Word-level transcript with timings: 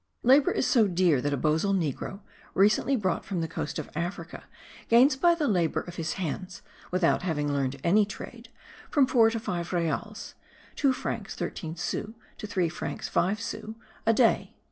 Labour 0.23 0.49
is 0.49 0.65
so 0.65 0.87
dear 0.87 1.21
that 1.21 1.31
a 1.31 1.37
bozal 1.37 1.75
negro, 1.75 2.21
recently 2.55 2.95
brought 2.95 3.23
from 3.23 3.39
the 3.39 3.47
coast 3.47 3.77
of 3.77 3.91
Africa, 3.93 4.45
gains 4.89 5.15
by 5.15 5.35
the 5.35 5.47
labour 5.47 5.81
of 5.81 5.97
his 5.97 6.13
hands 6.13 6.63
(without 6.89 7.21
having 7.21 7.53
learned 7.53 7.79
any 7.83 8.03
trade) 8.03 8.49
from 8.89 9.05
four 9.05 9.29
to 9.29 9.39
five 9.39 9.71
reals 9.71 10.33
(two 10.75 10.91
francs 10.91 11.35
thirteen 11.35 11.75
sous 11.75 12.15
to 12.39 12.47
three 12.47 12.67
francs 12.67 13.09
five 13.09 13.39
sous) 13.39 13.75
a 14.07 14.11
day. 14.11 14.55